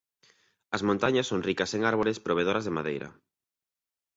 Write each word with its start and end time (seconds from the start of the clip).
As 0.75 0.81
montañas 0.87 1.29
son 1.31 1.45
ricas 1.49 1.71
en 1.77 1.81
árbores 1.91 2.21
provedoras 2.25 2.65
de 2.65 2.75
madeira. 2.77 3.09